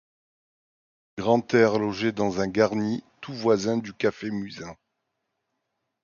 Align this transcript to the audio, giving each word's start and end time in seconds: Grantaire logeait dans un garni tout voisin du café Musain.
Grantaire 1.19 1.77
logeait 1.77 2.11
dans 2.11 2.39
un 2.41 2.47
garni 2.47 3.03
tout 3.21 3.35
voisin 3.35 3.77
du 3.77 3.93
café 3.93 4.31
Musain. 4.31 4.75